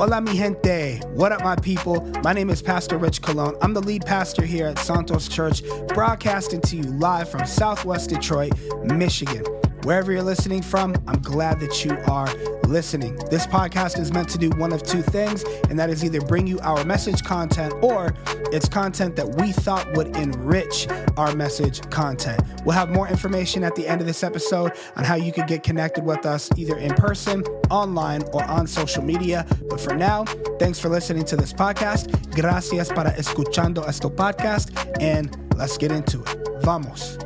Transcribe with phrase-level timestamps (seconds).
[0.00, 0.98] Hola, mi gente.
[1.08, 2.00] What up, my people?
[2.24, 3.54] My name is Pastor Rich Colon.
[3.60, 8.54] I'm the lead pastor here at Santos Church, broadcasting to you live from Southwest Detroit,
[8.82, 9.44] Michigan.
[9.82, 12.34] Wherever you're listening from, I'm glad that you are
[12.66, 13.14] listening.
[13.30, 16.46] This podcast is meant to do one of two things, and that is either bring
[16.46, 18.14] you our message content or
[18.52, 22.42] it's content that we thought would enrich our message content.
[22.64, 25.62] We'll have more information at the end of this episode on how you can get
[25.62, 29.46] connected with us either in person, online, or on social media.
[29.68, 30.24] But for now,
[30.58, 32.10] thanks for listening to this podcast.
[32.34, 34.70] Gracias para escuchando esto podcast,
[35.00, 36.48] and let's get into it.
[36.62, 37.18] Vamos.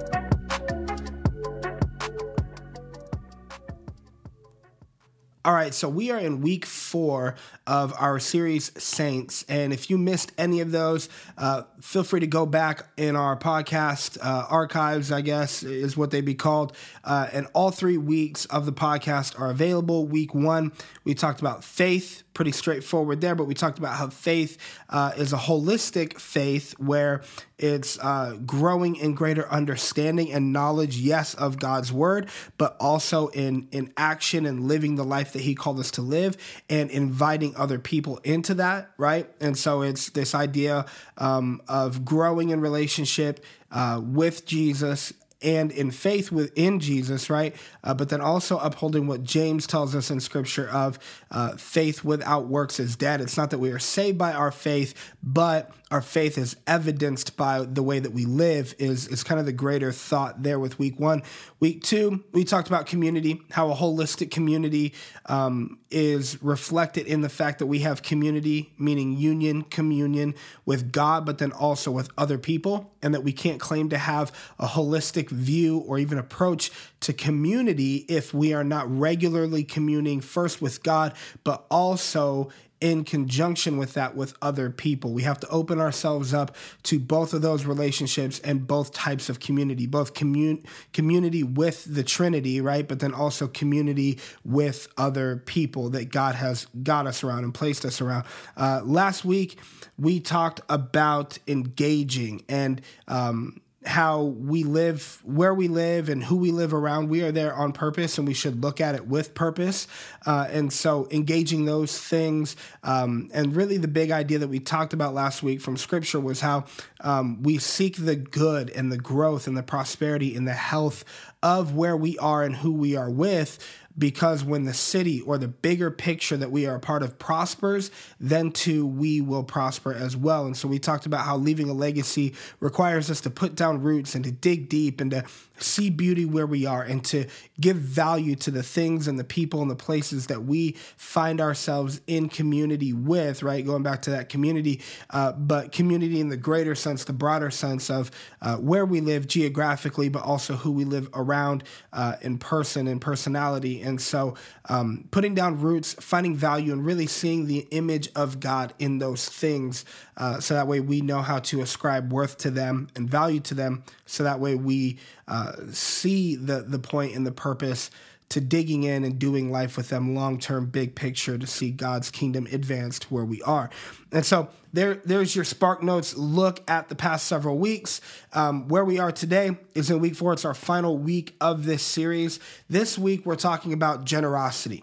[5.47, 7.35] All right, so we are in week four
[7.67, 9.45] of our series Saints.
[9.49, 13.37] And if you missed any of those, uh, feel free to go back in our
[13.37, 16.77] podcast uh, archives, I guess is what they'd be called.
[17.03, 20.07] Uh, and all three weeks of the podcast are available.
[20.07, 20.71] Week one,
[21.03, 24.57] we talked about faith, pretty straightforward there, but we talked about how faith
[24.89, 27.23] uh, is a holistic faith where
[27.59, 33.69] it's uh, growing in greater understanding and knowledge, yes, of God's word, but also in,
[33.71, 36.37] in action and living the life that He called us to live
[36.69, 39.29] and inviting other people into that, right?
[39.41, 40.87] And so it's this idea
[41.19, 45.13] um, of growing in relationship uh, with Jesus
[45.45, 47.55] and in faith within Jesus, right?
[47.85, 50.99] Uh, but then also upholding what James tells us in Scripture of
[51.31, 53.21] uh, faith without works is dead.
[53.21, 57.61] It's not that we are saved by our faith, but our faith is evidenced by
[57.61, 60.99] the way that we live is is kind of the greater thought there with week
[60.99, 61.23] one.
[61.61, 64.93] Week two we talked about community how a holistic community
[65.27, 70.35] um, is reflected in the fact that we have community meaning union communion
[70.67, 74.33] with god but then also with other people and that we can't claim to have
[74.59, 80.61] a holistic view or even approach to community if we are not regularly communing first
[80.61, 81.15] with god
[81.45, 85.13] but also in conjunction with that with other people.
[85.13, 86.55] We have to open ourselves up
[86.85, 90.63] to both of those relationships and both types of community, both commun-
[90.93, 92.87] community with the Trinity, right?
[92.87, 97.85] But then also community with other people that God has got us around and placed
[97.85, 98.25] us around.
[98.57, 99.59] Uh, last week,
[99.99, 106.51] we talked about engaging and um, how we live, where we live, and who we
[106.51, 107.09] live around.
[107.09, 109.87] We are there on purpose, and we should look at it with purpose.
[110.25, 114.93] Uh, and so, engaging those things, um, and really the big idea that we talked
[114.93, 116.65] about last week from Scripture was how
[117.01, 121.05] um, we seek the good and the growth and the prosperity and the health
[121.43, 123.59] of where we are and who we are with
[123.97, 127.91] because when the city or the bigger picture that we are a part of prospers,
[128.19, 130.47] then too we will prosper as well.
[130.47, 134.15] And so we talked about how leaving a legacy requires us to put down roots
[134.15, 135.25] and to dig deep and to
[135.59, 137.27] see beauty where we are and to
[137.61, 142.01] give value to the things and the people and the places that we find ourselves
[142.07, 143.65] in community with, right?
[143.65, 144.81] Going back to that community,
[145.11, 148.11] uh, but community in the greater sense, the broader sense of
[148.43, 151.63] uh, where we live geographically, but also who we live around
[151.93, 153.81] uh, in person and personality.
[153.85, 154.35] And so
[154.69, 159.29] um, putting down roots, finding value, and really seeing the image of God in those
[159.29, 159.85] things.
[160.17, 163.55] Uh, so that way we know how to ascribe worth to them and value to
[163.55, 163.85] them.
[164.07, 167.91] So that way we uh, see the the point and the purpose
[168.35, 172.11] to digging in and doing life with them long term, big picture to see God's
[172.11, 173.71] kingdom advanced where we are.
[174.11, 178.01] And so there, there's your Spark Notes look at the past several weeks.
[178.33, 180.33] Um, where we are today is in week four.
[180.33, 182.41] It's our final week of this series.
[182.69, 184.83] This week, we're talking about generosity.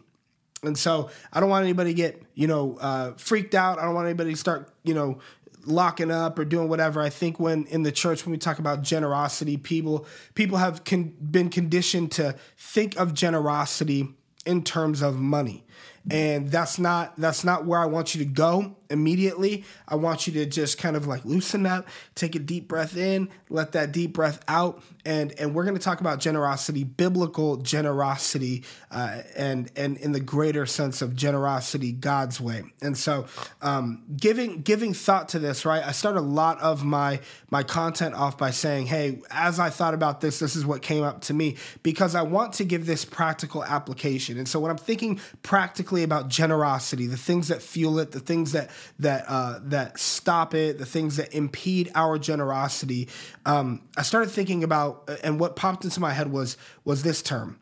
[0.63, 3.79] And so I don't want anybody to get, you know, uh, freaked out.
[3.79, 5.19] I don't want anybody to start, you know,
[5.66, 7.01] locking up or doing whatever.
[7.01, 10.05] I think when in the church when we talk about generosity, people
[10.35, 14.09] people have con- been conditioned to think of generosity
[14.45, 15.66] in terms of money.
[16.09, 19.63] And that's not that's not where I want you to go immediately.
[19.88, 23.29] I want you to just kind of like loosen up, take a deep breath in,
[23.50, 28.63] let that deep breath out, and and we're going to talk about generosity, biblical generosity,
[28.91, 32.64] uh, and and in the greater sense of generosity, God's way.
[32.82, 33.26] And so,
[33.61, 35.85] um, giving giving thought to this, right?
[35.85, 39.93] I start a lot of my my content off by saying, hey, as I thought
[39.93, 43.05] about this, this is what came up to me because I want to give this
[43.05, 44.38] practical application.
[44.38, 48.52] And so when I'm thinking practically about generosity, the things that fuel it, the things
[48.53, 53.07] that that uh, that stop it, the things that impede our generosity.
[53.45, 57.59] Um, I started thinking about, and what popped into my head was was this term,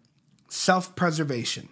[0.50, 1.70] self preservation.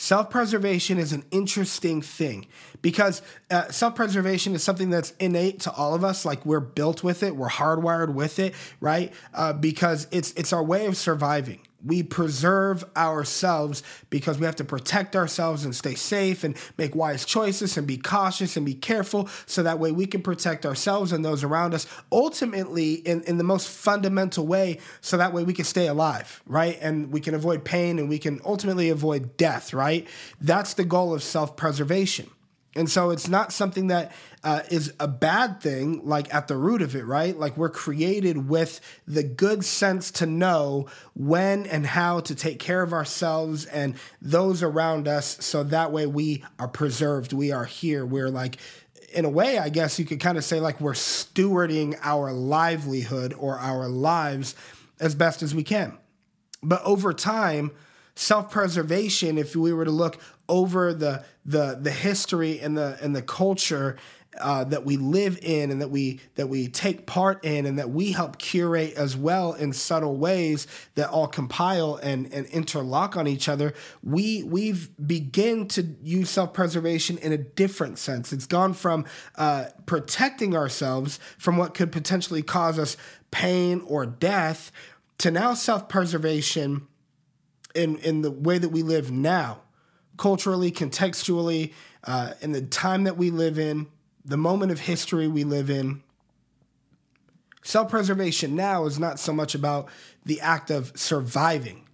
[0.00, 2.46] Self preservation is an interesting thing
[2.82, 3.20] because
[3.50, 6.24] uh, self preservation is something that's innate to all of us.
[6.24, 9.12] Like we're built with it, we're hardwired with it, right?
[9.34, 14.64] Uh, because it's it's our way of surviving we preserve ourselves because we have to
[14.64, 19.28] protect ourselves and stay safe and make wise choices and be cautious and be careful
[19.46, 23.44] so that way we can protect ourselves and those around us ultimately in, in the
[23.44, 26.78] most fundamental way so that way we can stay alive right?
[26.80, 30.06] And we can avoid pain and we can ultimately avoid death right?
[30.40, 32.30] That's the goal of self-preservation
[32.78, 34.12] and so it's not something that
[34.44, 37.36] uh, is a bad thing, like at the root of it, right?
[37.36, 42.82] Like we're created with the good sense to know when and how to take care
[42.82, 45.44] of ourselves and those around us.
[45.44, 47.32] So that way we are preserved.
[47.32, 48.06] We are here.
[48.06, 48.58] We're like,
[49.12, 53.34] in a way, I guess you could kind of say like we're stewarding our livelihood
[53.36, 54.54] or our lives
[55.00, 55.98] as best as we can.
[56.62, 57.72] But over time,
[58.14, 63.14] self preservation, if we were to look over the the the history and the and
[63.14, 63.96] the culture
[64.40, 67.90] uh, that we live in and that we that we take part in and that
[67.90, 73.26] we help curate as well in subtle ways that all compile and, and interlock on
[73.26, 78.32] each other we we've begin to use self-preservation in a different sense.
[78.32, 79.04] It's gone from
[79.36, 82.96] uh, protecting ourselves from what could potentially cause us
[83.30, 84.70] pain or death
[85.18, 86.86] to now self-preservation
[87.74, 89.62] in in the way that we live now
[90.18, 91.72] culturally, contextually,
[92.04, 93.86] uh, in the time that we live in,
[94.24, 96.02] the moment of history we live in.
[97.62, 99.88] Self preservation now is not so much about
[100.24, 101.86] the act of surviving.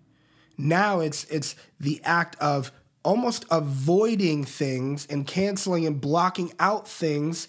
[0.58, 2.72] Now it's it's the act of
[3.04, 7.48] almost avoiding things and canceling and blocking out things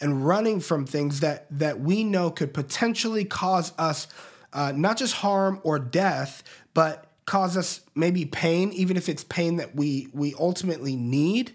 [0.00, 4.08] and running from things that that we know could potentially cause us
[4.52, 6.42] uh, not just harm or death,
[6.72, 11.52] but cause us maybe pain, even if it's pain that we we ultimately need,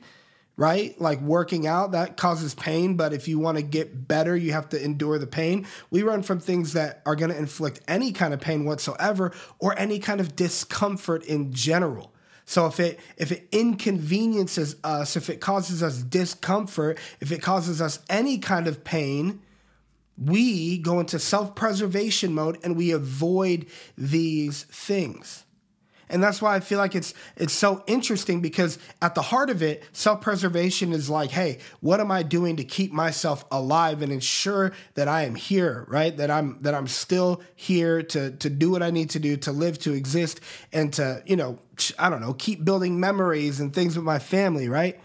[0.57, 0.99] right?
[0.99, 4.69] Like working out that causes pain, but if you want to get better, you have
[4.69, 5.65] to endure the pain.
[5.89, 9.77] We run from things that are going to inflict any kind of pain whatsoever or
[9.79, 12.13] any kind of discomfort in general.
[12.45, 17.81] So if it if it inconveniences us, if it causes us discomfort, if it causes
[17.81, 19.41] us any kind of pain,
[20.17, 25.45] we go into self-preservation mode and we avoid these things.
[26.11, 29.63] And that's why I feel like it's it's so interesting because at the heart of
[29.63, 34.73] it, self-preservation is like, hey, what am I doing to keep myself alive and ensure
[34.95, 36.15] that I am here, right?
[36.15, 39.51] That I'm that I'm still here to to do what I need to do to
[39.51, 40.41] live, to exist,
[40.71, 41.59] and to, you know,
[41.97, 44.99] I don't know, keep building memories and things with my family, right?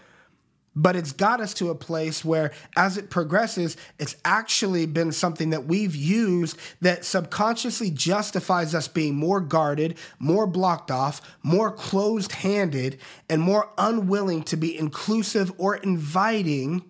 [0.77, 5.49] But it's got us to a place where as it progresses it's actually been something
[5.49, 12.97] that we've used that subconsciously justifies us being more guarded more blocked off more closed-handed
[13.29, 16.83] and more unwilling to be inclusive or inviting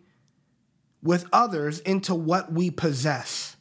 [1.02, 3.57] with others into what we possess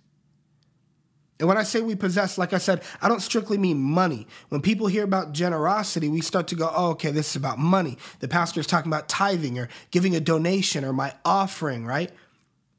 [1.38, 4.26] and when I say we possess, like I said, I don't strictly mean money.
[4.48, 7.98] When people hear about generosity, we start to go, oh, okay, this is about money.
[8.20, 12.10] The pastor is talking about tithing or giving a donation or my offering, right?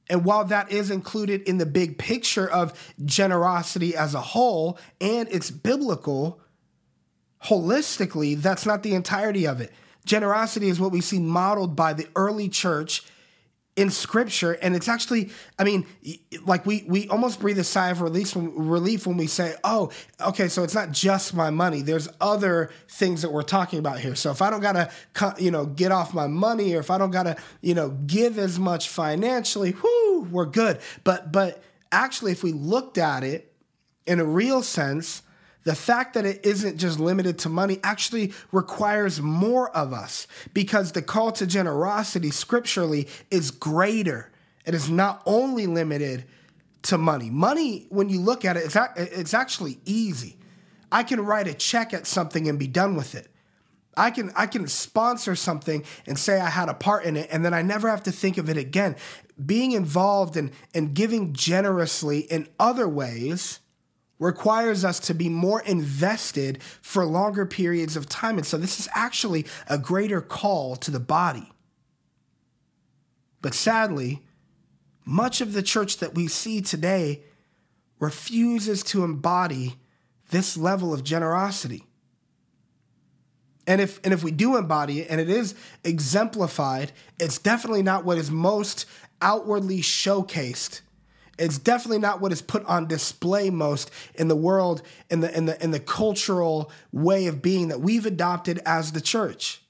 [0.09, 5.27] And while that is included in the big picture of generosity as a whole and
[5.29, 6.39] it's biblical,
[7.45, 9.71] holistically, that's not the entirety of it.
[10.05, 13.03] Generosity is what we see modeled by the early church
[13.77, 15.29] in scripture and it's actually
[15.59, 15.85] i mean
[16.45, 19.89] like we we almost breathe a sigh of relief when, relief when we say oh
[20.19, 21.81] okay so it's not just my money.
[21.81, 24.15] There's other things that we're talking about here.
[24.15, 24.89] So if i don't gotta
[25.37, 28.59] you know get off my money or if i don't gotta you know give as
[28.59, 30.79] much financially whoo we're good.
[31.03, 33.53] But but actually if we looked at it
[34.05, 35.21] in a real sense
[35.67, 40.93] the fact that it isn't just limited to money actually requires more of us because
[40.93, 44.31] the call to generosity scripturally is greater.
[44.65, 46.23] It is not only limited
[46.83, 47.29] to money.
[47.29, 50.37] Money, when you look at it, it's, actually easy.
[50.89, 53.27] I can write a check at something and be done with it.
[53.97, 57.43] I can I can sponsor something and say I had a part in it and
[57.43, 58.95] then I never have to think of it again.
[59.43, 63.59] Being involved and and giving generously in other ways
[64.19, 68.37] requires us to be more invested for longer periods of time.
[68.37, 71.51] And so this is actually a greater call to the body.
[73.41, 74.23] But sadly,
[75.05, 77.21] much of the church that we see today
[77.99, 79.75] refuses to embody
[80.31, 81.83] this level of generosity.
[83.65, 88.05] And if and if we do embody it and it is exemplified, it's definitely not
[88.05, 88.85] what is most
[89.21, 90.81] outwardly showcased
[91.37, 95.45] it's definitely not what is put on display most in the world in the in
[95.45, 99.61] the in the cultural way of being that we've adopted as the church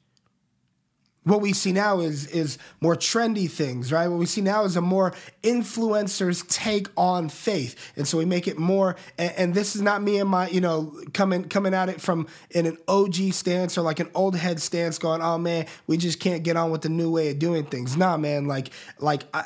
[1.28, 4.08] what we see now is is more trendy things, right?
[4.08, 8.48] What we see now is a more influencers take on faith, and so we make
[8.48, 8.96] it more.
[9.18, 12.28] And, and, this is not me and my, you know, coming coming at it from
[12.52, 16.20] in an OG stance or like an old head stance, going, "Oh man, we just
[16.20, 18.70] can't get on with the new way of doing things." Nah, man, like
[19.00, 19.44] like I,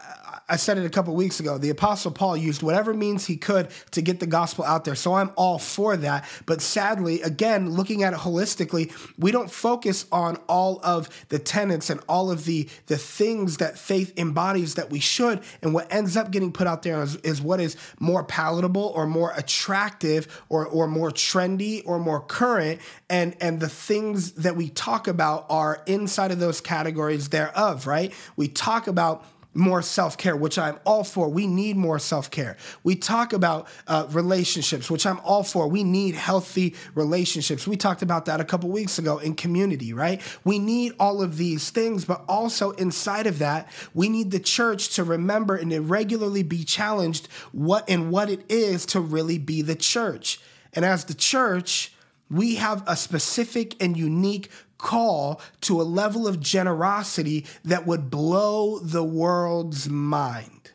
[0.52, 1.58] I said it a couple weeks ago.
[1.58, 4.96] The Apostle Paul used whatever means he could to get the gospel out there.
[4.96, 6.26] So I'm all for that.
[6.46, 11.40] But sadly, again, looking at it holistically, we don't focus on all of the
[11.72, 15.42] and all of the, the things that faith embodies that we should.
[15.62, 19.08] And what ends up getting put out there is, is what is more palatable or
[19.08, 22.82] more attractive or, or more trendy or more current.
[23.10, 28.14] And, and the things that we talk about are inside of those categories thereof, right?
[28.36, 31.30] We talk about more self care, which I'm all for.
[31.30, 32.58] We need more self care.
[32.84, 35.68] We talk about uh, relationships, which I'm all for.
[35.68, 37.68] We need healthy relationships.
[37.68, 40.22] We talked about that a couple weeks ago in community, right?
[40.44, 44.96] We need all of these things, but also inside of that, we need the church
[44.96, 49.62] to remember and to regularly be challenged what and what it is to really be
[49.62, 50.40] the church.
[50.74, 51.94] And as the church,
[52.30, 54.50] we have a specific and unique
[54.82, 60.72] call to a level of generosity that would blow the world's mind.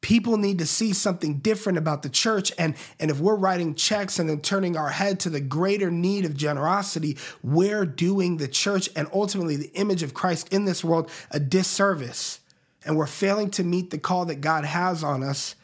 [0.00, 2.52] People need to see something different about the church.
[2.56, 6.24] And, and if we're writing checks and then turning our head to the greater need
[6.24, 11.10] of generosity, we're doing the church and ultimately the image of Christ in this world
[11.30, 12.40] a disservice.
[12.84, 15.56] And we're failing to meet the call that God has on us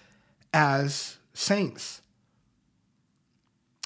[0.53, 2.01] as saints.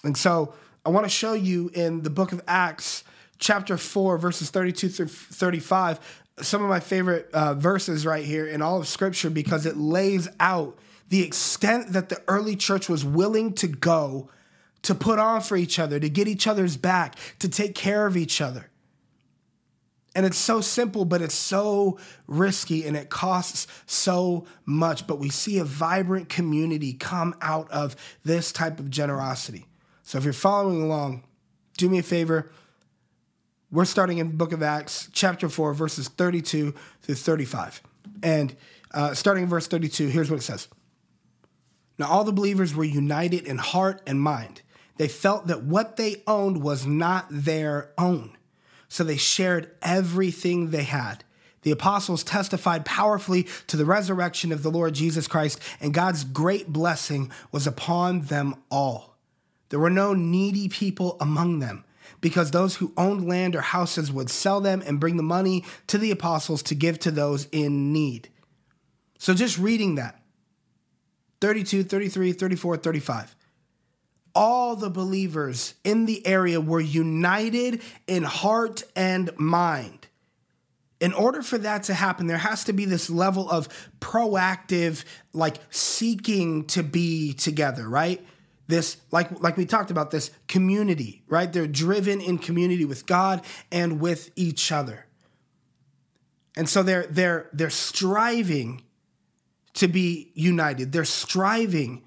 [0.03, 0.55] And so
[0.87, 3.05] I want to show you in the book of Acts
[3.39, 8.63] chapter 4, verses 32 through 35, some of my favorite uh, verses right here in
[8.63, 10.79] all of Scripture because it lays out
[11.09, 14.29] the extent that the early church was willing to go
[14.83, 18.17] to put on for each other, to get each other's back, to take care of
[18.17, 18.71] each other.
[20.15, 25.07] And it's so simple, but it's so risky and it costs so much.
[25.07, 29.67] But we see a vibrant community come out of this type of generosity.
[30.03, 31.25] So if you're following along,
[31.77, 32.51] do me a favor,
[33.71, 37.83] we're starting in book of Acts, chapter 4, verses 32 through 35.
[38.23, 38.57] And
[38.93, 40.69] uh, starting in verse 32, here's what it says
[41.99, 44.63] Now all the believers were united in heart and mind.
[44.97, 48.37] They felt that what they owned was not their own.
[48.89, 51.23] So they shared everything they had.
[51.63, 56.73] The apostles testified powerfully to the resurrection of the Lord Jesus Christ, and God's great
[56.73, 59.17] blessing was upon them all.
[59.69, 61.85] There were no needy people among them
[62.21, 65.99] because those who owned land or houses would sell them and bring the money to
[65.99, 68.29] the apostles to give to those in need.
[69.19, 70.21] So just reading that
[71.41, 73.37] 32, 33, 34, 35.
[74.35, 80.07] All the believers in the area were united in heart and mind.
[81.01, 83.69] In order for that to happen, there has to be this level of
[84.01, 88.25] proactive, like seeking to be together, right?
[88.69, 91.53] This like like we talked about this community right?
[91.53, 95.07] They're driven in community with god and with each other.
[96.57, 98.83] And so they're they're they're striving
[99.75, 100.93] to be united.
[100.93, 102.05] They're striving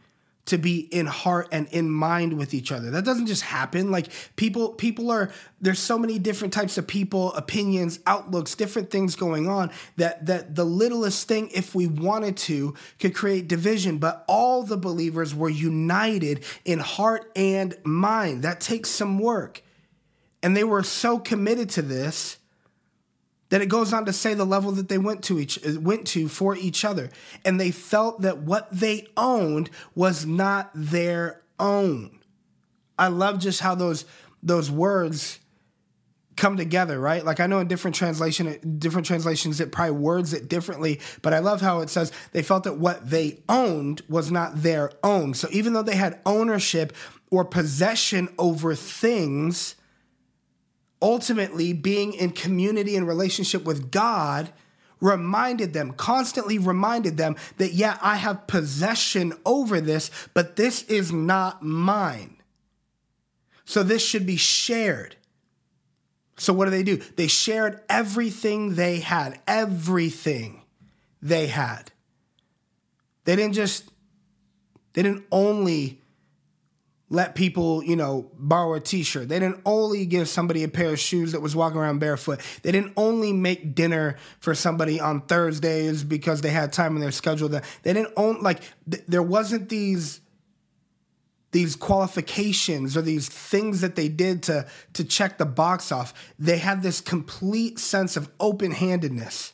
[0.51, 2.91] to be in heart and in mind with each other.
[2.91, 3.89] That doesn't just happen.
[3.89, 5.31] Like people people are
[5.62, 10.55] there's so many different types of people, opinions, outlooks, different things going on that that
[10.55, 15.50] the littlest thing if we wanted to could create division, but all the believers were
[15.50, 18.43] united in heart and mind.
[18.43, 19.63] That takes some work.
[20.43, 22.38] And they were so committed to this
[23.51, 26.27] that it goes on to say the level that they went to each went to
[26.27, 27.12] for each other.
[27.46, 32.20] And they felt that what they owned was not their own.
[32.98, 34.05] I love just how those
[34.41, 35.38] those words
[36.38, 37.24] come together right?
[37.25, 41.39] Like i know in different translation different translations it probably words it differently but i
[41.39, 45.34] love how it says they felt that what they owned was not their own.
[45.34, 46.93] So even though they had ownership
[47.29, 49.75] or possession over things
[51.01, 54.51] ultimately being in community and relationship with God
[55.00, 61.12] reminded them, constantly reminded them that, yeah, I have possession over this, but this is
[61.12, 62.38] not mine.
[63.65, 65.15] So this should be shared.
[66.38, 66.98] So what do they do?
[66.98, 70.62] They shared everything they had, everything
[71.22, 71.91] they had.
[73.25, 73.89] They didn't just,
[74.93, 76.00] they didn't only
[77.11, 79.27] let people, you know, borrow a t-shirt.
[79.27, 82.39] They didn't only give somebody a pair of shoes that was walking around barefoot.
[82.63, 87.11] They didn't only make dinner for somebody on Thursdays because they had time in their
[87.11, 87.49] schedule.
[87.49, 90.21] That they didn't own like th- there wasn't these
[91.51, 96.13] these qualifications or these things that they did to, to check the box off.
[96.39, 99.51] They had this complete sense of open handedness.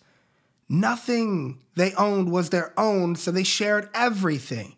[0.69, 4.76] Nothing they owned was their own, so they shared everything.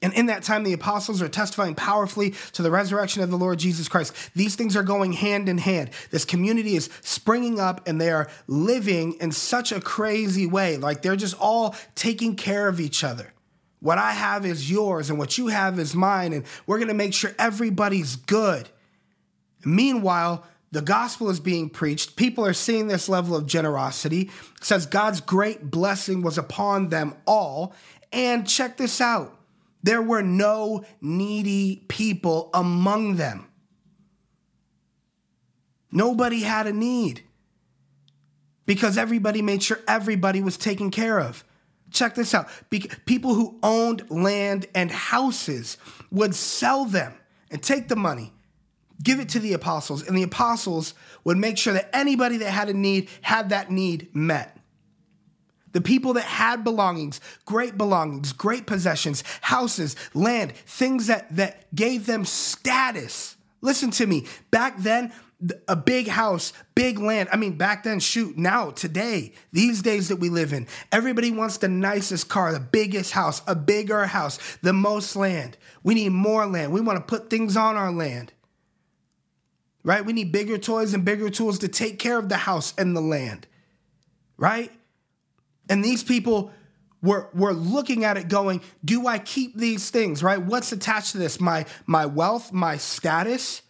[0.00, 3.58] And in that time, the apostles are testifying powerfully to the resurrection of the Lord
[3.58, 4.14] Jesus Christ.
[4.34, 5.90] These things are going hand in hand.
[6.10, 10.76] This community is springing up and they are living in such a crazy way.
[10.76, 13.32] Like they're just all taking care of each other.
[13.80, 17.14] What I have is yours, and what you have is mine, and we're gonna make
[17.14, 18.68] sure everybody's good.
[19.64, 22.16] Meanwhile, the gospel is being preached.
[22.16, 24.22] People are seeing this level of generosity.
[24.22, 27.72] It says God's great blessing was upon them all.
[28.12, 29.37] And check this out
[29.82, 33.46] there were no needy people among them.
[35.90, 37.22] Nobody had a need
[38.66, 41.44] because everybody made sure everybody was taken care of.
[41.90, 42.48] Check this out.
[42.68, 45.78] Be- people who owned land and houses
[46.10, 47.14] would sell them
[47.50, 48.34] and take the money,
[49.02, 50.92] give it to the apostles, and the apostles
[51.24, 54.57] would make sure that anybody that had a need had that need met.
[55.78, 62.04] The people that had belongings, great belongings, great possessions, houses, land, things that, that gave
[62.04, 63.36] them status.
[63.60, 64.26] Listen to me.
[64.50, 65.12] Back then,
[65.68, 67.28] a big house, big land.
[67.32, 71.58] I mean, back then, shoot, now, today, these days that we live in, everybody wants
[71.58, 75.56] the nicest car, the biggest house, a bigger house, the most land.
[75.84, 76.72] We need more land.
[76.72, 78.32] We want to put things on our land,
[79.84, 80.04] right?
[80.04, 83.00] We need bigger toys and bigger tools to take care of the house and the
[83.00, 83.46] land,
[84.36, 84.72] right?
[85.68, 86.52] And these people
[87.02, 90.40] were, were looking at it going, do I keep these things, right?
[90.40, 91.40] What's attached to this?
[91.40, 93.62] My, my wealth, my status?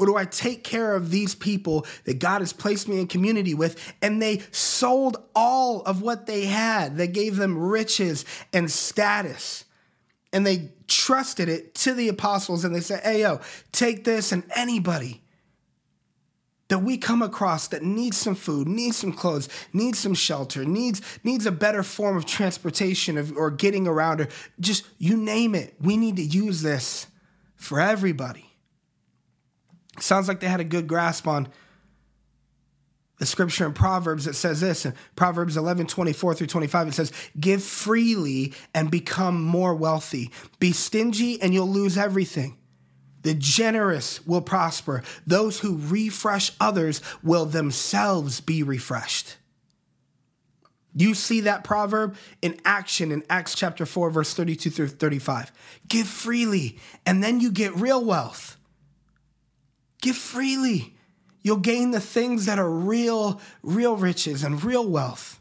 [0.00, 3.54] Or do I take care of these people that God has placed me in community
[3.54, 3.94] with?
[4.02, 6.96] And they sold all of what they had.
[6.96, 9.64] They gave them riches and status.
[10.32, 13.40] And they trusted it to the apostles and they said, hey, yo,
[13.70, 15.23] take this and anybody
[16.68, 21.02] that we come across that needs some food, needs some clothes, needs some shelter, needs
[21.22, 24.28] needs a better form of transportation of, or getting around or
[24.60, 25.74] just you name it.
[25.80, 27.06] We need to use this
[27.56, 28.50] for everybody.
[30.00, 31.48] Sounds like they had a good grasp on
[33.18, 36.88] the scripture in Proverbs that says this in Proverbs 11 24 through 25.
[36.88, 40.30] It says, Give freely and become more wealthy.
[40.58, 42.58] Be stingy and you'll lose everything.
[43.24, 45.02] The generous will prosper.
[45.26, 49.38] Those who refresh others will themselves be refreshed.
[50.94, 55.50] You see that proverb in action in Acts chapter 4, verse 32 through 35.
[55.88, 58.56] Give freely, and then you get real wealth.
[60.02, 60.94] Give freely.
[61.42, 65.40] You'll gain the things that are real, real riches and real wealth.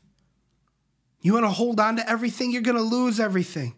[1.22, 3.76] You want to hold on to everything, you're going to lose everything.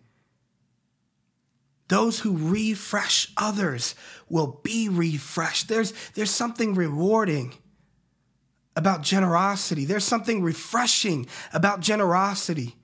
[1.87, 3.95] Those who refresh others
[4.27, 5.67] will be refreshed.
[5.67, 7.53] There's, there's something rewarding
[8.75, 9.85] about generosity.
[9.85, 12.75] There's something refreshing about generosity.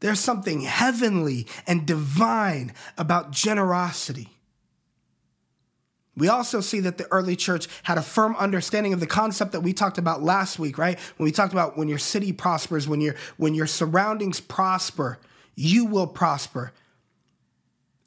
[0.00, 4.28] There's something heavenly and divine about generosity.
[6.16, 9.60] We also see that the early church had a firm understanding of the concept that
[9.60, 10.98] we talked about last week, right?
[11.16, 15.18] When we talked about when your city prospers, when your when your surroundings prosper,
[15.56, 16.72] you will prosper.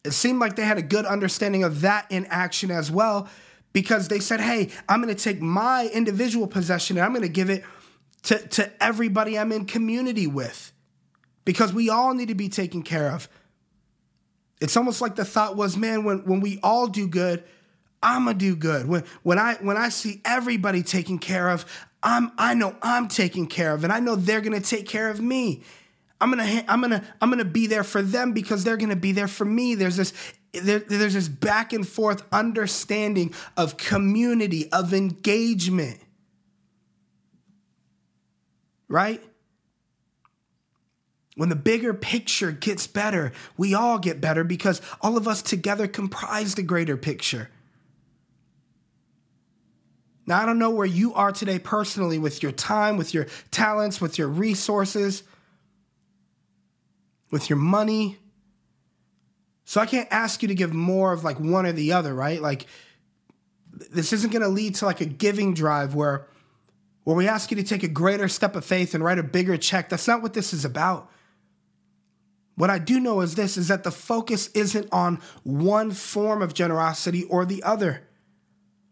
[0.08, 3.28] It seemed like they had a good understanding of that in action as well
[3.74, 7.30] because they said, hey, I'm going to take my individual possession and I'm going to
[7.30, 7.64] give it
[8.24, 10.72] to, to everybody I'm in community with
[11.46, 13.30] because we all need to be taken care of.
[14.60, 17.44] It's almost like the thought was, man, when, when we all do good,
[18.02, 18.88] I'm gonna do good.
[18.88, 21.66] When when I when I see everybody taken care of,
[22.04, 25.20] I'm I know I'm taken care of, and I know they're gonna take care of
[25.20, 25.64] me.
[26.20, 29.28] I'm gonna I'm gonna I'm gonna be there for them because they're gonna be there
[29.28, 29.76] for me.
[29.76, 30.14] There's this
[30.54, 36.00] there, there's this back and forth understanding of community of engagement,
[38.88, 39.24] right?
[41.36, 45.88] When the bigger picture gets better, we all get better because all of us together
[45.88, 47.52] comprise the greater picture.
[50.26, 54.02] Now, I don't know where you are today personally with your time, with your talents,
[54.02, 55.22] with your resources
[57.32, 58.18] with your money.
[59.66, 62.42] So I can't ask you to give more of like one or the other, right?
[62.42, 62.68] Like
[63.72, 66.28] this isn't going to lead to like a giving drive where
[67.04, 69.56] where we ask you to take a greater step of faith and write a bigger
[69.56, 69.88] check.
[69.88, 71.10] That's not what this is about.
[72.56, 76.54] What I do know is this is that the focus isn't on one form of
[76.54, 78.07] generosity or the other.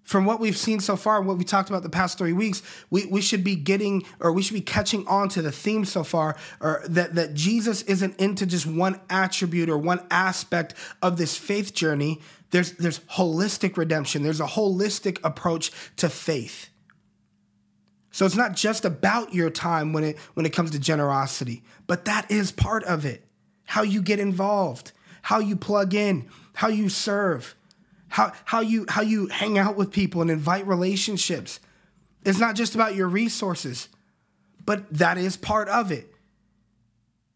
[0.05, 2.61] From what we've seen so far and what we talked about the past three weeks,
[2.91, 6.03] we, we should be getting or we should be catching on to the theme so
[6.03, 11.35] far, or that, that Jesus isn't into just one attribute or one aspect of this
[11.35, 12.21] faith journey.
[12.51, 14.21] There's there's holistic redemption.
[14.21, 16.69] There's a holistic approach to faith.
[18.11, 22.05] So it's not just about your time when it when it comes to generosity, but
[22.05, 23.25] that is part of it.
[23.65, 24.91] How you get involved,
[25.23, 27.55] how you plug in, how you serve
[28.09, 31.59] how, how, you, how you hang out with people and invite relationships.
[32.23, 33.89] It's not just about your resources,
[34.65, 36.11] but that is part of it.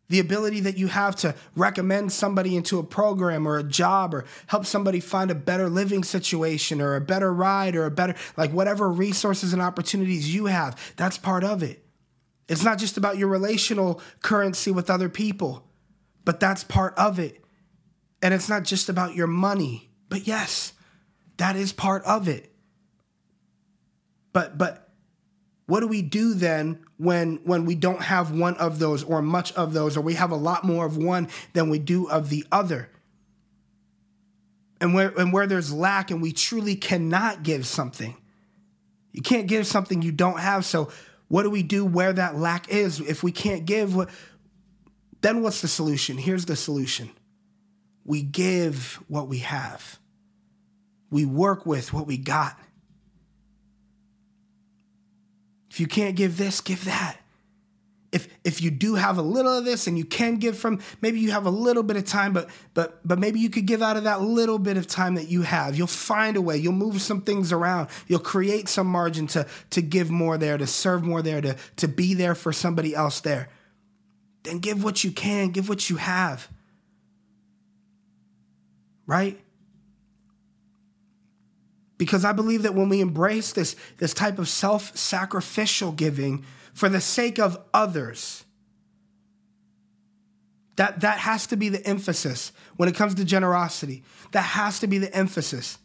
[0.08, 4.26] The ability that you have to recommend somebody into a program or a job or
[4.48, 8.52] help somebody find a better living situation or a better ride or a better, like
[8.52, 11.86] whatever resources and opportunities you have, that's part of it.
[12.48, 15.68] It's not just about your relational currency with other people,
[16.26, 17.44] but that's part of it.
[18.24, 20.74] And it's not just about your money but yes,
[21.38, 22.52] that is part of it.
[24.34, 24.90] But but
[25.66, 29.54] what do we do then when when we don't have one of those or much
[29.54, 32.46] of those or we have a lot more of one than we do of the
[32.52, 32.90] other?
[34.82, 38.18] And where and where there's lack and we truly cannot give something.
[39.12, 40.66] You can't give something you don't have.
[40.66, 40.92] So
[41.28, 43.00] what do we do where that lack is?
[43.00, 43.96] If we can't give,
[45.22, 46.18] then what's the solution?
[46.18, 47.12] Here's the solution.
[48.10, 50.00] We give what we have
[51.10, 52.58] we work with what we got.
[55.70, 57.18] If you can't give this, give that.
[58.12, 61.20] If if you do have a little of this and you can give from, maybe
[61.20, 63.98] you have a little bit of time, but but but maybe you could give out
[63.98, 65.76] of that little bit of time that you have.
[65.76, 66.58] You'll find a way.
[66.58, 67.90] You'll move some things around.
[68.08, 71.88] You'll create some margin to to give more there, to serve more there, to to
[71.88, 73.50] be there for somebody else there.
[74.42, 76.50] Then give what you can, give what you have.
[79.10, 79.42] Right?
[81.98, 86.46] Because I believe that when we embrace this, this type of self sacrificial giving
[86.76, 88.46] for the sake of others,
[90.76, 94.04] that, that has to be the emphasis when it comes to generosity.
[94.32, 95.80] That has to be the emphasis.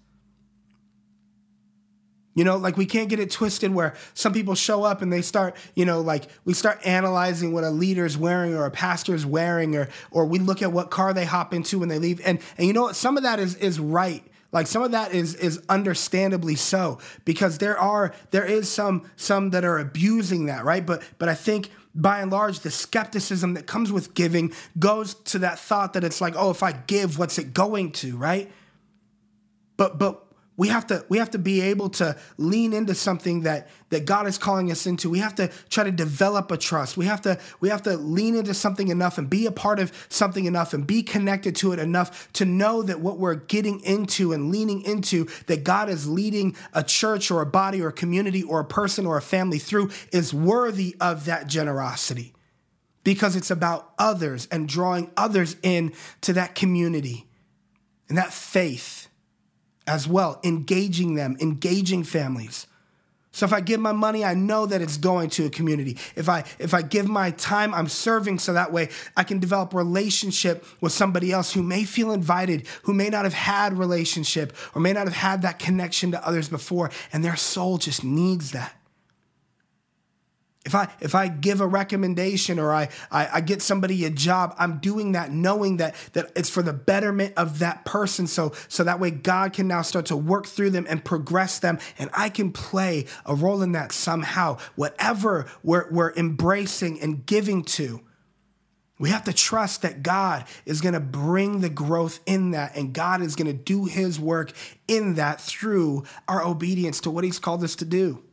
[2.34, 5.22] You know, like we can't get it twisted where some people show up and they
[5.22, 9.76] start, you know, like we start analyzing what a leader's wearing or a pastor's wearing,
[9.76, 12.20] or or we look at what car they hop into when they leave.
[12.24, 12.96] And and you know what?
[12.96, 17.58] Some of that is is right like some of that is is understandably so because
[17.58, 20.86] there are there is some some that are abusing that, right?
[20.86, 25.40] But but I think by and large the skepticism that comes with giving goes to
[25.40, 28.50] that thought that it's like, "Oh, if I give, what's it going to?" right?
[29.76, 30.23] But but
[30.56, 34.26] we have to we have to be able to lean into something that that God
[34.26, 35.10] is calling us into.
[35.10, 36.96] We have to try to develop a trust.
[36.96, 39.92] We have to we have to lean into something enough and be a part of
[40.08, 44.32] something enough and be connected to it enough to know that what we're getting into
[44.32, 48.42] and leaning into that God is leading a church or a body or a community
[48.42, 52.32] or a person or a family through is worthy of that generosity.
[53.02, 57.26] Because it's about others and drawing others in to that community
[58.08, 59.03] and that faith
[59.86, 62.66] as well, engaging them, engaging families.
[63.34, 65.98] So if I give my money, I know that it's going to a community.
[66.14, 69.74] If I if I give my time, I'm serving so that way I can develop
[69.74, 74.80] relationship with somebody else who may feel invited, who may not have had relationship or
[74.80, 78.76] may not have had that connection to others before and their soul just needs that.
[80.64, 84.54] If I if I give a recommendation or I, I, I get somebody a job,
[84.58, 88.26] I'm doing that knowing that that it's for the betterment of that person.
[88.26, 91.78] So so that way God can now start to work through them and progress them,
[91.98, 94.56] and I can play a role in that somehow.
[94.74, 98.00] Whatever we're we're embracing and giving to.
[98.98, 102.94] We have to trust that God is going to bring the growth in that, and
[102.94, 104.52] God is going to do his work
[104.88, 108.23] in that through our obedience to what he's called us to do.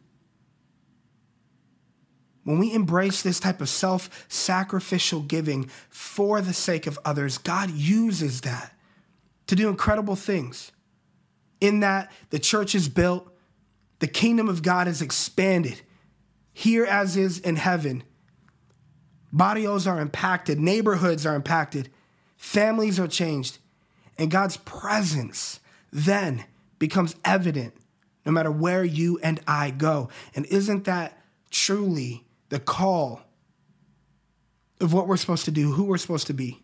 [2.44, 7.70] When we embrace this type of self sacrificial giving for the sake of others, God
[7.72, 8.74] uses that
[9.48, 10.72] to do incredible things.
[11.60, 13.32] In that, the church is built,
[14.00, 15.82] the kingdom of God is expanded,
[16.54, 18.04] here as is in heaven.
[19.32, 21.90] Barrios are impacted, neighborhoods are impacted,
[22.36, 23.60] families are changed,
[24.18, 25.60] and God's presence
[25.92, 26.46] then
[26.80, 27.76] becomes evident
[28.26, 30.10] no matter where you and I go.
[30.36, 33.22] And isn't that truly the call
[34.82, 36.62] of what we're supposed to do, who we're supposed to be.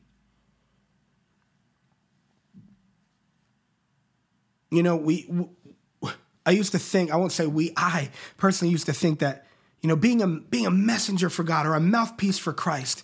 [4.69, 5.31] You know, we,
[6.45, 9.47] I used to think, I won't say we, I personally used to think that,
[9.81, 13.03] you know, being a, being a messenger for God or a mouthpiece for Christ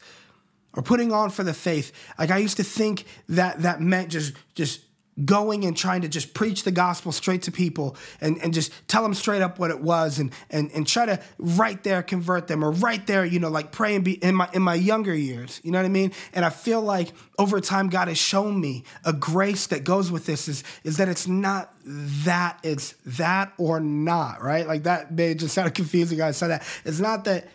[0.74, 4.34] or putting on for the faith, like I used to think that that meant just,
[4.56, 4.82] just
[5.23, 9.04] going and trying to just preach the gospel straight to people and, and just tell
[9.04, 12.63] them straight up what it was and, and and try to right there convert them
[12.63, 15.62] or right there you know like pray and be in my in my younger years
[15.63, 16.12] you know what i mean?
[16.34, 20.26] And i feel like over time god has shown me a grace that goes with
[20.26, 24.67] this is is that it's not that it's that or not right?
[24.67, 26.63] Like that may just sound confusing i said that.
[26.86, 27.47] It's not that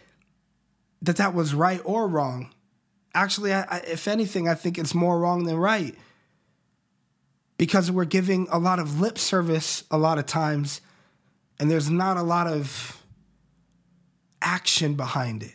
[1.03, 2.53] that that was right or wrong.
[3.15, 5.97] Actually I, I, if anything i think it's more wrong than right
[7.59, 10.81] because we're giving a lot of lip service a lot of times
[11.61, 13.03] and there's not a lot of
[14.41, 15.55] action behind it.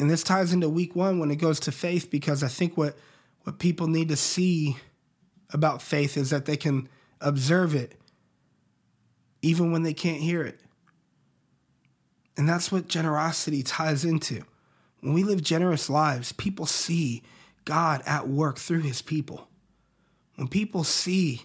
[0.00, 2.96] And this ties into week one when it goes to faith because I think what,
[3.42, 4.76] what people need to see
[5.50, 6.88] about faith is that they can
[7.20, 7.94] observe it
[9.40, 10.60] even when they can't hear it.
[12.36, 14.42] And that's what generosity ties into.
[15.00, 17.22] When we live generous lives, people see
[17.68, 19.46] God at work through his people.
[20.36, 21.42] When people see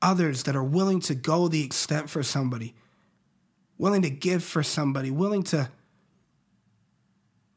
[0.00, 2.74] others that are willing to go the extent for somebody,
[3.76, 5.68] willing to give for somebody, willing to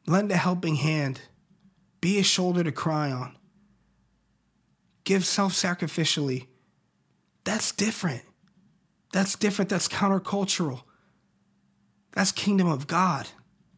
[0.06, 1.22] lend a helping hand,
[2.02, 3.38] be a shoulder to cry on,
[5.06, 6.48] give self sacrificially,
[7.46, 8.24] that's different.
[9.14, 9.70] That's different.
[9.70, 10.82] That's countercultural.
[12.12, 13.30] That's kingdom of God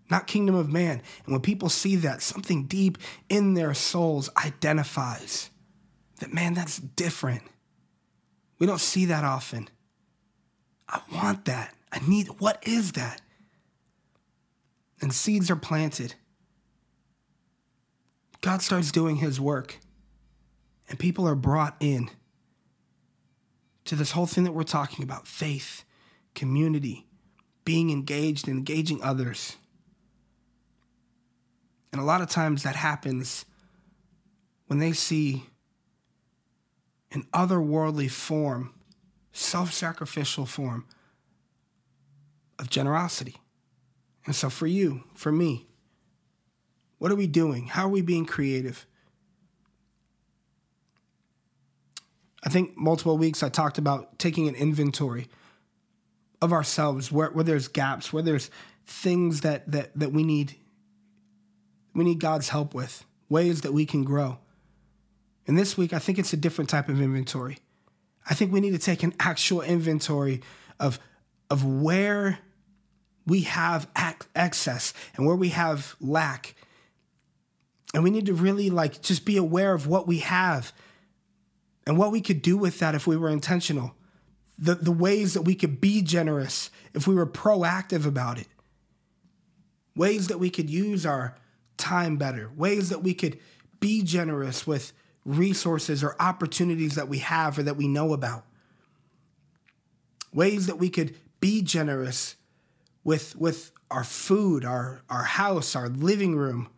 [0.10, 1.02] not kingdom of man.
[1.26, 2.98] And when people see that, something deep
[3.30, 5.50] in their souls identifies
[6.20, 7.44] that, man, that's different.
[8.60, 9.70] We don't see that often.
[10.88, 11.74] I want that.
[11.92, 13.22] I need, what is that?
[15.02, 16.16] And seeds are planted.
[18.42, 19.80] God starts doing his work,
[20.90, 22.10] and people are brought in
[23.86, 25.84] to this whole thing that we're talking about faith,
[26.36, 27.06] community,
[27.66, 29.58] being engaged and engaging others.
[31.94, 33.46] And a lot of times that happens
[34.66, 35.44] when they see
[37.12, 38.74] an otherworldly form,
[39.32, 40.88] self sacrificial form
[42.58, 43.36] of generosity.
[44.26, 45.68] And so, for you, for me,
[46.98, 47.68] what are we doing?
[47.68, 48.88] How are we being creative?
[52.44, 55.28] I think multiple weeks I talked about taking an inventory
[56.42, 58.50] of ourselves where, where there's gaps, where there's
[58.86, 60.56] things that, that, that we need
[61.94, 64.40] we need God's help with, ways that we can grow.
[65.48, 67.60] And this week, I think it's a different type of inventory.
[68.30, 70.42] I think we need to take an actual inventory
[70.80, 71.00] of,
[71.50, 72.40] of where
[73.26, 76.56] we have ac- excess and where we have lack.
[77.94, 80.72] And we need to really like just be aware of what we have
[81.86, 83.94] and what we could do with that if we were intentional.
[84.58, 88.48] The, the ways that we could be generous if we were proactive about it.
[89.96, 91.36] Ways that we could use our
[91.84, 93.38] time better, ways that we could
[93.80, 94.94] be generous with
[95.26, 98.46] resources or opportunities that we have or that we know about.
[100.34, 102.38] Ways that we could be generous
[103.04, 106.70] with, with our food, our, our house, our living room.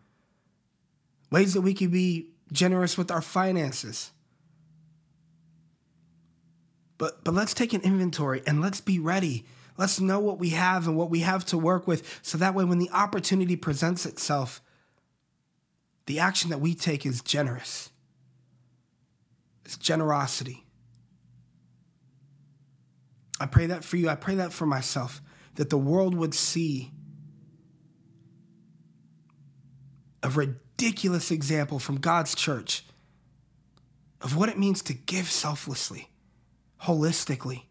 [1.32, 4.12] Ways that we could be generous with our finances.
[6.98, 9.46] But, but let's take an inventory and let's be ready.
[9.78, 12.64] Let's know what we have and what we have to work with so that way
[12.64, 14.62] when the opportunity presents itself,
[16.06, 17.90] the action that we take is generous.
[19.64, 20.64] It's generosity.
[23.40, 24.10] I pray that for you.
[24.10, 25.22] I pray that for myself,
[25.56, 26.92] that the world would see
[30.22, 32.86] a ridiculous example from God's church
[34.22, 36.10] of what it means to give selflessly,
[36.84, 37.64] holistically,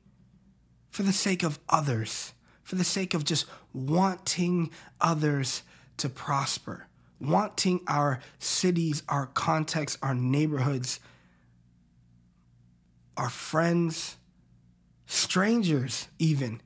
[0.90, 4.70] for the sake of others, for the sake of just wanting
[5.00, 5.62] others
[5.96, 6.86] to prosper
[7.28, 11.00] wanting our cities, our context, our neighborhoods,
[13.16, 14.16] our friends,
[15.06, 16.60] strangers, even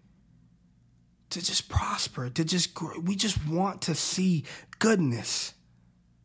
[1.31, 2.99] to just prosper, to just grow.
[3.01, 4.45] We just want to see
[4.79, 5.53] goodness.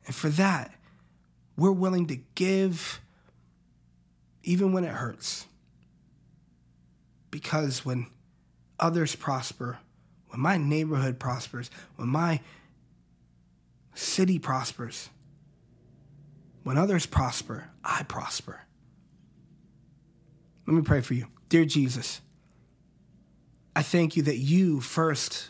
[0.05, 0.73] And for that,
[1.57, 3.01] we're willing to give
[4.43, 5.45] even when it hurts.
[7.31, 8.07] Because when
[8.79, 9.79] others prosper,
[10.29, 12.41] when my neighborhood prospers, when my
[13.93, 15.09] city prospers.
[16.63, 18.61] When others prosper, I prosper.
[20.65, 21.27] Let me pray for you.
[21.49, 22.21] Dear Jesus,
[23.75, 25.49] I thank you that you first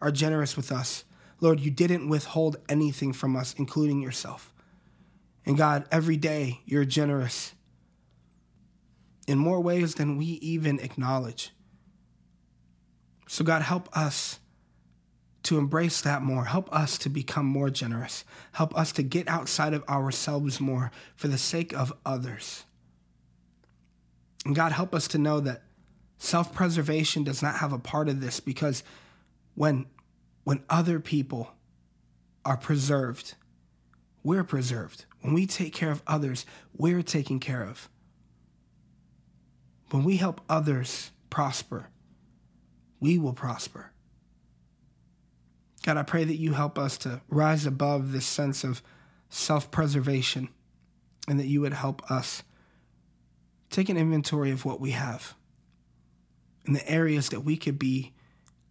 [0.00, 1.04] are generous with us.
[1.40, 4.54] Lord, you didn't withhold anything from us, including yourself.
[5.44, 7.54] And God, every day you're generous
[9.26, 11.50] in more ways than we even acknowledge.
[13.26, 14.38] So, God, help us
[15.44, 16.46] to embrace that more.
[16.46, 18.24] Help us to become more generous.
[18.52, 22.64] Help us to get outside of ourselves more for the sake of others.
[24.44, 25.62] And God, help us to know that
[26.18, 28.82] self preservation does not have a part of this because
[29.54, 29.86] when,
[30.44, 31.52] when other people
[32.44, 33.34] are preserved,
[34.22, 35.04] we're preserved.
[35.20, 36.44] When we take care of others,
[36.76, 37.88] we're taken care of.
[39.90, 41.88] When we help others prosper,
[43.00, 43.93] we will prosper.
[45.84, 48.82] God, I pray that you help us to rise above this sense of
[49.28, 50.48] self preservation
[51.28, 52.42] and that you would help us
[53.68, 55.34] take an inventory of what we have
[56.66, 58.14] in the areas that we could be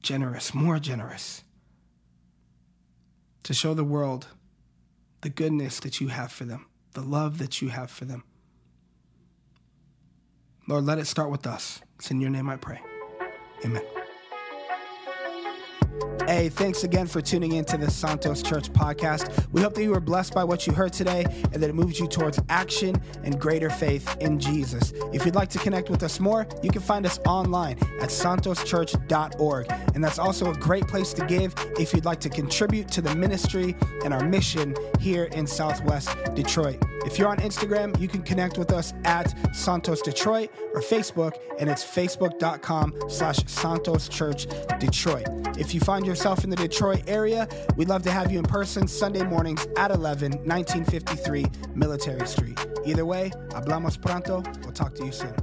[0.02, 1.44] generous, more generous,
[3.44, 4.28] to show the world
[5.22, 8.24] the goodness that you have for them, the love that you have for them.
[10.68, 11.80] Lord, let it start with us.
[12.00, 12.82] It's in your name I pray.
[13.64, 13.93] Amen.
[16.28, 19.46] Hey, thanks again for tuning into the Santos Church podcast.
[19.52, 22.00] We hope that you were blessed by what you heard today and that it moves
[22.00, 24.94] you towards action and greater faith in Jesus.
[25.12, 29.72] If you'd like to connect with us more, you can find us online at santoschurch.org.
[29.94, 33.14] And that's also a great place to give if you'd like to contribute to the
[33.14, 36.82] ministry and our mission here in Southwest Detroit.
[37.06, 41.70] If you're on Instagram, you can connect with us at Santos Detroit or Facebook, and
[41.70, 44.48] it's facebook.com slash Santos Church
[44.80, 45.28] Detroit.
[45.58, 48.88] If you find yourself in the Detroit area, we'd love to have you in person
[48.88, 52.60] Sunday mornings at 11, 1953 Military Street.
[52.86, 54.44] Either way, hablamos pronto.
[54.64, 55.36] We'll talk to you soon.